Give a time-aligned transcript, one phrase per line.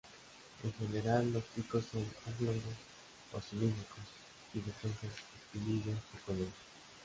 [0.63, 2.73] En general, los picos son oblongos
[3.33, 3.99] o cilíndricos
[4.55, 5.11] y densas
[5.43, 6.47] espiguillas bicolor.